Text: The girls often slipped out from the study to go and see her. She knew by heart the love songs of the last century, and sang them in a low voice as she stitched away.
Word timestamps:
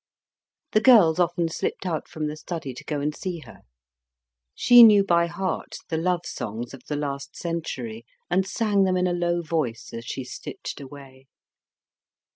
The 0.71 0.81
girls 0.81 1.19
often 1.19 1.47
slipped 1.47 1.85
out 1.85 2.07
from 2.07 2.25
the 2.25 2.35
study 2.35 2.73
to 2.73 2.83
go 2.85 3.01
and 3.01 3.15
see 3.15 3.41
her. 3.45 3.59
She 4.55 4.81
knew 4.81 5.03
by 5.03 5.27
heart 5.27 5.75
the 5.89 5.97
love 5.97 6.25
songs 6.25 6.73
of 6.73 6.81
the 6.87 6.95
last 6.95 7.35
century, 7.35 8.05
and 8.27 8.43
sang 8.47 8.85
them 8.85 8.97
in 8.97 9.05
a 9.05 9.13
low 9.13 9.43
voice 9.43 9.91
as 9.93 10.03
she 10.05 10.23
stitched 10.23 10.81
away. 10.81 11.27